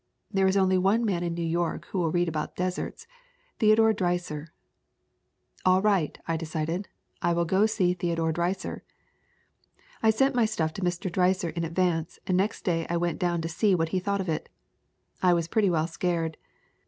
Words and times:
There 0.31 0.47
is 0.47 0.57
only 0.57 0.79
one 0.79 1.05
man 1.05 1.21
in 1.21 1.35
New 1.35 1.45
York 1.45 1.85
who 1.91 1.99
will 1.99 2.09
read 2.11 2.27
about 2.27 2.55
deserts 2.55 3.05
Theodore 3.59 3.93
Dreiser/" 3.93 4.51
'All 5.63 5.79
right/ 5.79 6.17
I 6.27 6.37
decided. 6.37 6.87
'I 7.21 7.33
will 7.33 7.45
go 7.45 7.61
to 7.61 7.67
see 7.67 7.93
Theodore 7.93 8.31
Dreiser/ 8.31 8.81
"I 10.01 10.09
sent 10.09 10.33
my 10.33 10.45
stuff 10.45 10.73
to 10.73 10.81
Mr. 10.81 11.11
Dreiser 11.11 11.49
in 11.49 11.63
advance 11.63 12.17
and 12.25 12.35
next 12.35 12.63
day 12.63 12.87
I 12.89 12.97
went 12.97 13.19
down 13.19 13.41
to 13.43 13.47
see 13.47 13.75
what 13.75 13.89
he 13.89 13.99
thought 13.99 14.21
of 14.21 14.27
it. 14.27 14.49
I 15.21 15.35
was 15.35 15.47
pretty 15.47 15.69
well 15.69 15.85
scared. 15.85 16.37